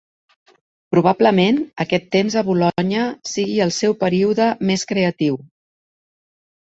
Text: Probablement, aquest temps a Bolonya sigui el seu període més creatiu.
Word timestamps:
Probablement, 0.95 1.59
aquest 1.85 2.07
temps 2.17 2.37
a 2.41 2.43
Bolonya 2.49 3.03
sigui 3.35 3.61
el 3.67 3.75
seu 3.79 3.95
període 4.05 4.49
més 4.71 4.87
creatiu. 4.93 5.39